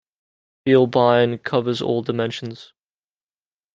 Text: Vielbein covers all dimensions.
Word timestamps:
Vielbein 0.65 1.43
covers 1.43 1.79
all 1.79 2.01
dimensions. 2.01 2.73